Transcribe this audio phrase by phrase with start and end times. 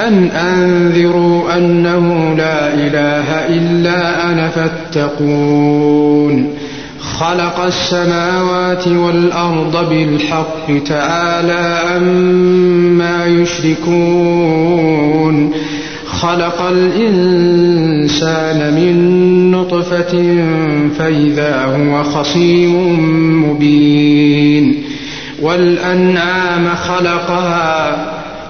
[0.00, 6.54] أن أنذروا أنه لا إله إلا أنا فاتقون.
[7.00, 14.54] خلق السماوات والأرض بالحق تعالى عما يشركون.
[16.06, 20.44] خلق الإنسان من نطفة
[20.98, 24.84] فإذا هو خصيم مبين.
[25.42, 28.23] والأنعام خلقها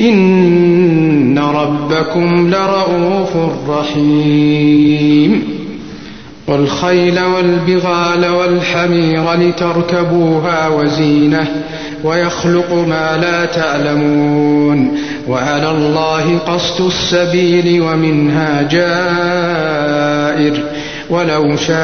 [0.00, 3.36] إن ربكم لرؤوف
[3.68, 5.58] رحيم.
[6.48, 11.46] والخيل والبغال والحمير لتركبوها وزينة
[12.04, 14.98] ويخلق ما لا تعلمون.
[15.28, 20.62] وعلى الله قصد السبيل ومنها جائر.
[21.10, 21.78] ولو شاء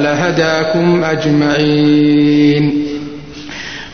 [0.00, 2.87] لهداكم أجمعين.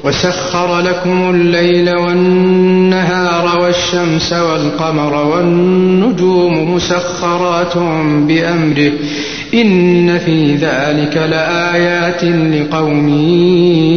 [0.05, 7.79] وسخر لكم الليل والنهار والشمس والقمر والنجوم مسخرات
[8.29, 8.93] بأمره.
[9.55, 13.09] إن في ذلك لآيات لقوم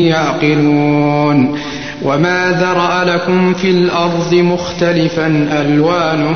[0.08, 1.56] يعقلون.
[2.04, 6.36] وما ذرأ لكم في الأرض مختلفا ألوانه.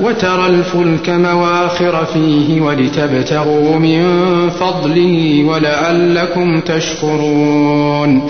[0.00, 4.02] وترى الفلك مواخر فيه ولتبتغوا من
[4.50, 8.22] فضله ولعلكم تشكرون.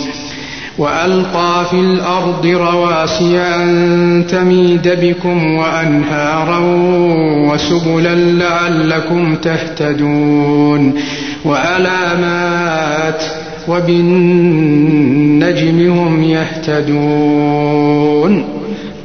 [0.78, 6.58] وألقى في الأرض رواسي أن تميد بكم وأنهارا
[7.52, 10.94] وسبلا لعلكم تهتدون.
[11.44, 13.22] وعلامات
[13.68, 15.10] وبالنجم
[15.90, 17.86] هم يهتدون.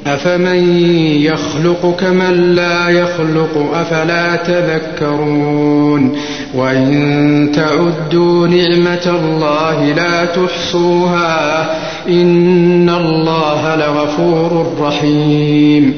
[0.07, 0.84] أفمن
[1.22, 6.17] يخلق كمن لا يخلق أفلا تذكرون
[6.56, 11.62] وإن تعدوا نعمة الله لا تحصوها
[12.07, 15.97] إن الله لغفور رحيم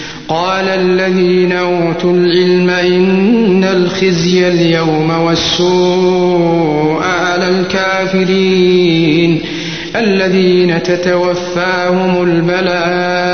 [0.31, 9.41] قال الذين أوتوا العلم إن الخزي اليوم والسوء على الكافرين
[9.95, 13.31] الذين تتوفاهم الملائكة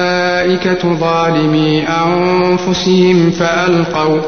[0.99, 4.21] ظالمي أنفسهم فألقوا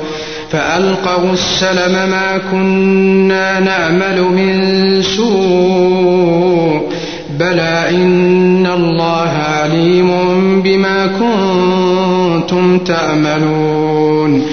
[0.52, 6.90] فألقوا السلم ما كنا نعمل من سوء
[7.40, 10.10] بلى إن الله عليم
[10.62, 14.46] بما كنتم تعملون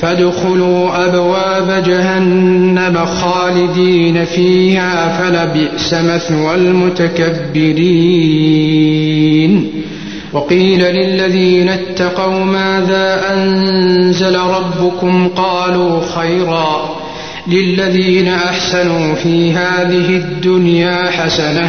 [0.00, 6.54] فادخلوا أبواب جهنم خالدين فيها فلبئس مثوى
[8.66, 9.66] المتكبرين
[10.32, 16.96] وقيل للذين اتقوا ماذا أنزل ربكم قالوا خيرا
[17.48, 21.68] للذين أحسنوا في هذه الدنيا حسنة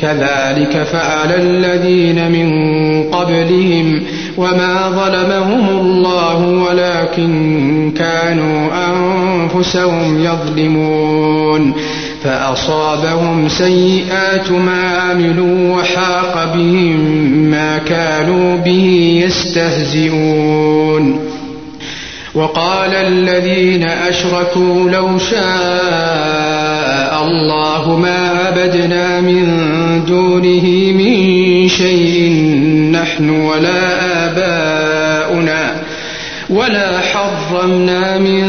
[0.00, 2.50] كذلك فعل الذين من
[3.10, 4.02] قبلهم
[4.36, 11.72] وما ظلمهم الله ولكن كانوا أنفسهم يظلمون
[12.24, 17.00] فأصابهم سيئات ما عملوا وحاق بهم
[17.50, 21.20] ما كانوا به يستهزئون
[22.34, 26.65] وقال الذين أشركوا لو شاء
[27.26, 29.44] الله ما عبدنا من
[30.06, 32.30] دونه من شيء
[32.92, 33.82] نحن ولا
[34.26, 35.82] آباؤنا
[36.50, 38.42] ولا حرمنا من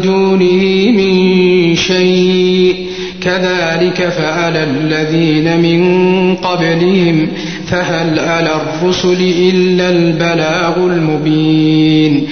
[0.00, 2.86] دونه من شيء.
[3.22, 7.28] كذلك فعل الذين من قبلهم
[7.66, 12.26] فهل على الرسل إلا البلاغ المبين.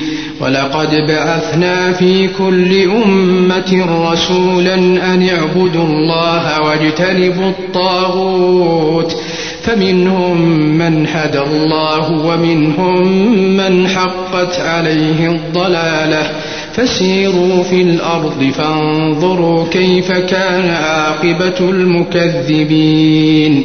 [0.45, 9.17] ولقد بعثنا في كل أمة رسولا أن اعبدوا الله واجتنبوا الطاغوت.
[9.63, 10.41] فمنهم
[10.79, 13.27] من هدى الله ومنهم
[13.57, 16.31] من حقت عليه الضلالة.
[16.73, 23.65] فسيروا في الأرض فانظروا كيف كان عاقبة المكذبين.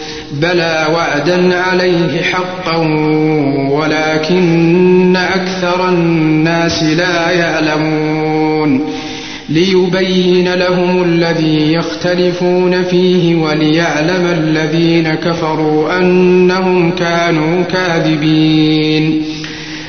[0.31, 2.77] بلى وعدا عليه حقا
[3.71, 8.91] ولكن أكثر الناس لا يعلمون
[9.49, 19.23] ليبين لهم الذي يختلفون فيه وليعلم الذين كفروا أنهم كانوا كاذبين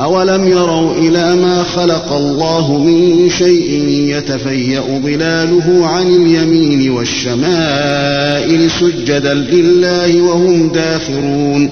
[0.00, 10.22] أولم يروا إلى ما خلق الله من شيء يتفيأ ظلاله عن اليمين والشمائل سجدا لله
[10.22, 11.70] وهم داخرون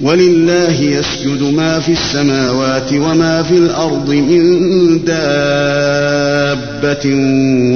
[0.00, 5.94] ولله يسجد ما في السماوات وما في الأرض من دابة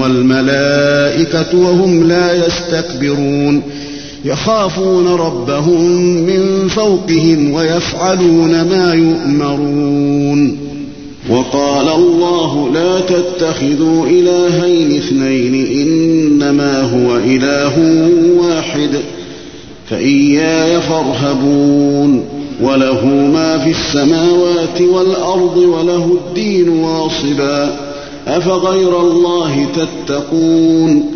[0.00, 3.62] والملائكة وهم لا يستكبرون
[4.24, 10.58] يخافون ربهم من فوقهم ويفعلون ما يؤمرون.
[11.30, 17.74] وقال الله لا تتخذوا إلهين اثنين إنما هو إله
[18.38, 18.90] واحد
[19.90, 22.24] فإياي فارهبون.
[22.62, 27.76] وله ما في السماوات والأرض وله الدين واصبا.
[28.28, 31.15] أفغير الله تتقون؟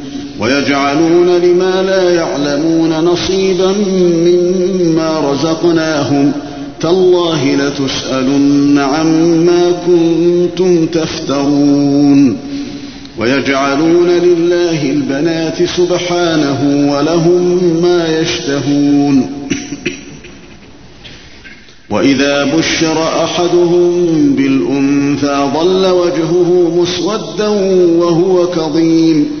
[0.41, 3.73] ويجعلون لما لا يعلمون نصيبا
[4.25, 6.31] مما رزقناهم
[6.79, 12.37] تالله لتسألن عما كنتم تفترون
[13.17, 19.31] ويجعلون لله البنات سبحانه ولهم ما يشتهون
[21.89, 24.05] وإذا بشر أحدهم
[24.35, 27.47] بالأنثى ظل وجهه مسودا
[27.97, 29.40] وهو كظيم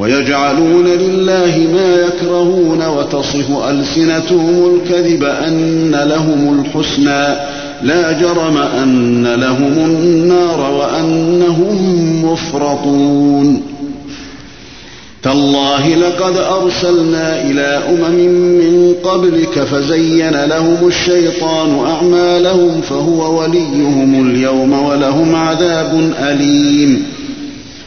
[0.00, 7.36] ويجعلون لله ما يكرهون وتصف ألسنتهم الكذب أن لهم الحسنى
[7.82, 11.76] لا جرم أن لهم النار وأنهم
[12.24, 13.62] مفرطون.
[15.22, 25.34] تالله لقد أرسلنا إلى أمم من قبلك فزين لهم الشيطان أعمالهم فهو وليهم اليوم ولهم
[25.34, 27.19] عذاب أليم.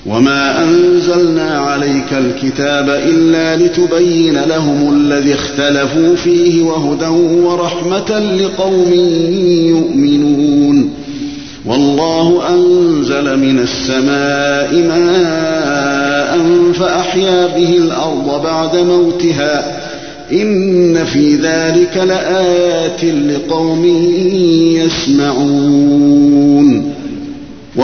[0.05, 7.07] وما أنزلنا عليك الكتاب إلا لتبين لهم الذي اختلفوا فيه وهدى
[7.45, 8.93] ورحمة لقوم
[9.69, 10.89] يؤمنون
[11.65, 16.39] والله أنزل من السماء ماء
[16.73, 19.83] فأحيا به الأرض بعد موتها
[20.31, 23.85] إن في ذلك لآيات لقوم
[24.75, 26.62] يسمعون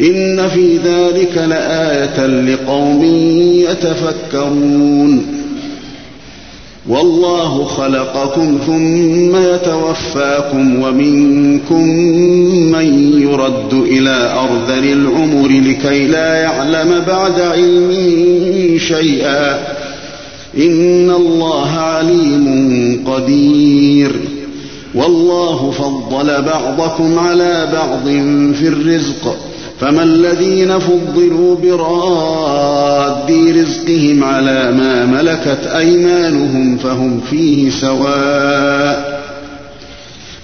[0.00, 3.04] إن في ذلك لآية لقوم
[3.54, 5.26] يتفكرون.
[6.88, 11.88] والله خلقكم ثم يتوفاكم ومنكم
[12.72, 17.92] من يرد إلى أرذل العمر لكي لا يعلم بعد علم
[18.78, 19.54] شيئا.
[20.56, 24.12] إن الله عليم قدير.
[24.94, 28.04] والله فضل بعضكم على بعض
[28.54, 29.51] في الرزق.
[29.82, 39.22] فما الذين فضلوا براد رزقهم على ما ملكت أيمانهم فهم فيه سواء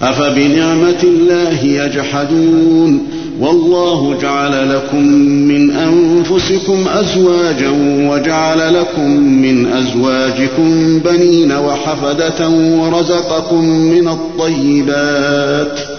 [0.01, 3.07] أفبنعمة الله يجحدون
[3.39, 7.69] والله جعل لكم من أنفسكم أزواجا
[8.09, 15.98] وجعل لكم من أزواجكم بنين وحفدة ورزقكم من الطيبات ۖ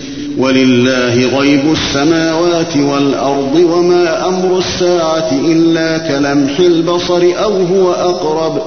[0.37, 8.61] ولله غيب السماوات والأرض وما أمر الساعة إلا كلمح البصر أو هو أقرب.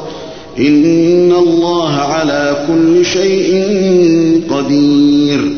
[0.59, 3.65] إن الله على كل شيء
[4.51, 5.55] قدير.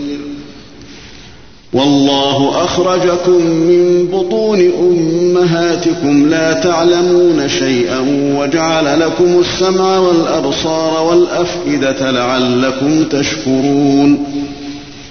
[1.73, 7.99] والله أخرجكم من بطون أمهاتكم لا تعلمون شيئا
[8.39, 14.19] وجعل لكم السمع والأبصار والأفئدة لعلكم تشكرون.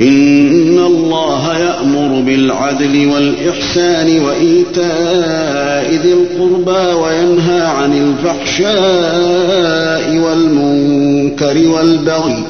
[0.00, 7.92] إن الله يأمر بالعدل والإحسان وإيتاء ذي القربى وينهى عن
[8.24, 8.66] الفحشاء
[10.16, 12.44] والمنكر والبغي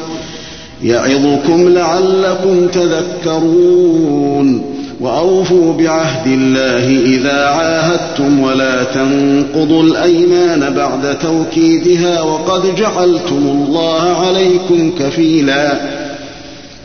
[0.83, 4.63] يعظكم لعلكم تذكرون
[5.01, 15.96] وأوفوا بعهد الله إذا عاهدتم ولا تنقضوا الأيمان بعد توكيدها وقد جعلتم الله عليكم كفيلا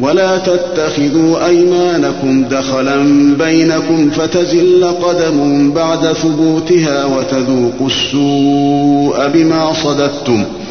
[0.00, 2.96] ولا تتخذوا أيمانكم دخلا
[3.38, 10.62] بينكم فتزل قدم بعد ثبوتها وتذوقوا السوء بما صددتم ۖ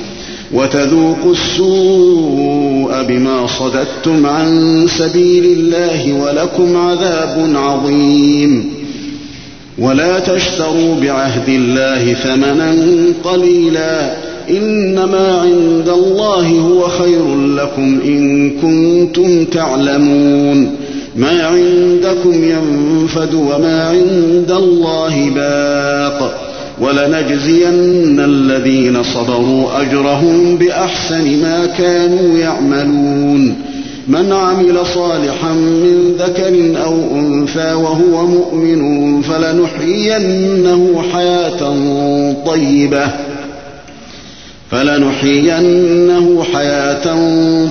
[0.54, 8.74] وتذوقوا السوء بما صددتم عن سبيل الله ولكم عذاب عظيم
[9.80, 12.76] ولا تشتروا بعهد الله ثمنا
[13.24, 14.14] قليلا
[14.50, 20.76] إنما عند الله هو خير لكم إن كنتم تعلمون.
[21.16, 26.38] ما عندكم ينفد وما عند الله باق.
[26.82, 33.56] ولنجزين الذين صبروا أجرهم بأحسن ما كانوا يعملون.
[34.08, 41.76] من عمل صالحا من ذكر أو أنثى وهو مؤمن فلنحيينه حياة
[42.46, 43.31] طيبة.
[44.72, 47.16] فلنحيينه حياة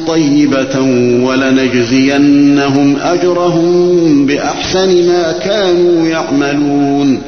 [0.08, 0.80] طيبة
[1.26, 7.22] ولنجزينهم أجرهم بأحسن ما كانوا يعملون.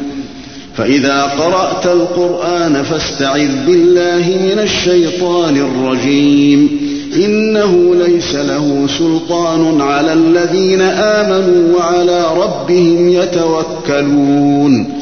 [0.76, 6.68] فإذا قرأت القرآن فاستعذ بالله من الشيطان الرجيم.
[7.24, 15.01] إنه ليس له سلطان على الذين آمنوا وعلى ربهم يتوكلون.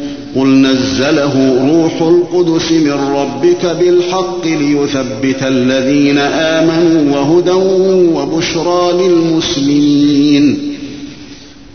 [0.35, 1.33] قل نزله
[1.71, 7.51] روح القدس من ربك بالحق ليثبت الذين آمنوا وهدى
[8.15, 10.57] وبشرى للمسلمين.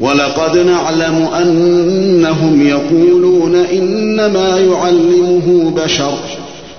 [0.00, 6.18] ولقد نعلم أنهم يقولون إنما يعلمه بشر.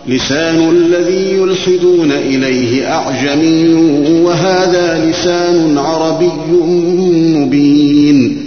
[0.07, 3.73] لسان الذي يلحدون إليه أعجمي
[4.23, 6.51] وهذا لسان عربي
[7.37, 8.46] مبين.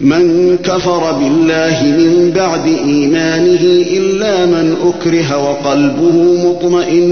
[0.00, 3.60] من كفر بالله من بعد إيمانه
[3.96, 7.08] إلا من أكره وقلبه مطمئن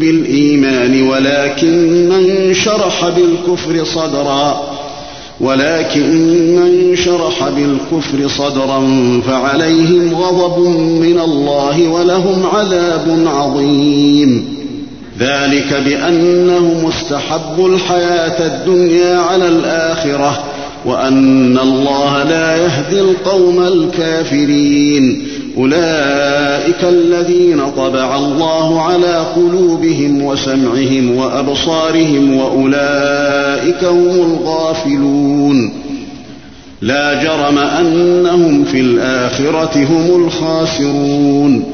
[0.00, 4.74] بالإيمان ولكن من شرح بالكفر صدرًا
[5.40, 6.10] ولكن
[6.56, 8.82] من شرح بالكفر صدرا
[9.26, 14.54] فعليهم غضب من الله ولهم عذاب عظيم.
[15.18, 20.44] ذلك بانهم استحبوا الحياة الدنيا على الآخرة.
[20.84, 25.28] وأن الله لا يهدي القوم الكافرين.
[25.58, 35.72] أولئك الذين طبع الله على قلوبهم وسمعهم وأبصارهم وأولئك هم الغافلون.
[36.82, 41.73] لا جرم أنهم في الآخرة هم الخاسرون.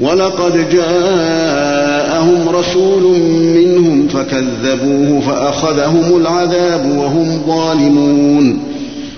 [0.00, 3.20] ولقد جاءهم رسول
[3.54, 8.58] منهم فكذبوه فأخذهم العذاب وهم ظالمون.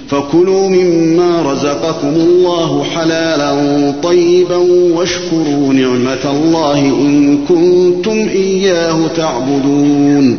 [0.09, 3.55] فكلوا مما رزقكم الله حلالا
[4.03, 4.57] طيبا
[4.95, 10.38] واشكروا نعمة الله إن كنتم إياه تعبدون.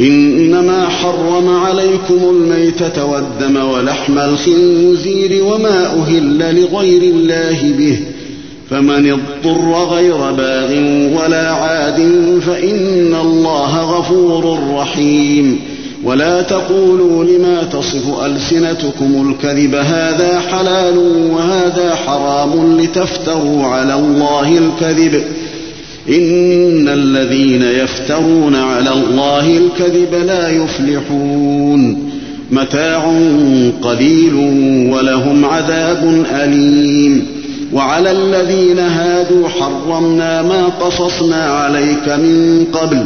[0.00, 8.15] إنما حرم عليكم الميتة والدم ولحم الخنزير وما أهل لغير الله به ۖ.
[8.70, 10.70] فمن اضطر غير باغ
[11.22, 11.96] ولا عاد
[12.46, 15.60] فإن الله غفور رحيم.
[16.04, 20.98] ولا تقولوا لما تصف ألسنتكم الكذب هذا حلال
[21.30, 25.22] وهذا حرام لتفتروا على الله الكذب.
[26.08, 32.10] إن الذين يفترون على الله الكذب لا يفلحون.
[32.50, 33.12] متاع
[33.82, 34.34] قليل
[34.92, 37.35] ولهم عذاب أليم.
[37.72, 43.04] وعلى الذين هادوا حرمنا ما قصصنا عليك من قبل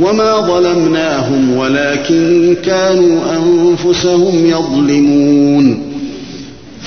[0.00, 5.92] وما ظلمناهم ولكن كانوا أنفسهم يظلمون.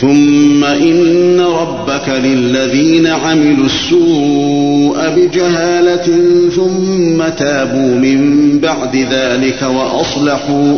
[0.02, 6.06] ثم إن ربك للذين عملوا السوء بجهالة
[6.56, 10.78] ثم تابوا من بعد ذلك وأصلحوا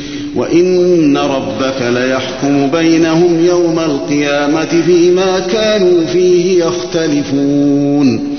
[0.35, 8.37] وإن ربك ليحكم بينهم يوم القيامة فيما كانوا فيه يختلفون.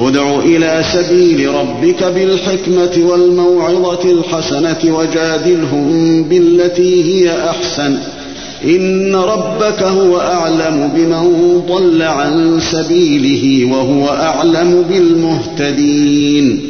[0.00, 7.96] ادع إلى سبيل ربك بالحكمة والموعظة الحسنة وجادلهم بالتي هي أحسن.
[8.64, 16.69] إن ربك هو أعلم بمن ضل عن سبيله وهو أعلم بالمهتدين.